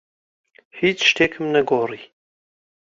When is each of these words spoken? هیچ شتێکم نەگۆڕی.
هیچ 0.79 0.99
شتێکم 1.09 1.45
نەگۆڕی. 1.55 2.03